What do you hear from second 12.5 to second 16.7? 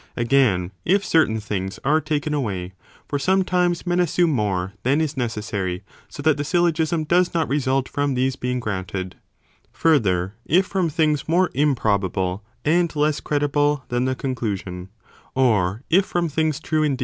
and less credible than the conclusion, or if from things true in 2m 2 532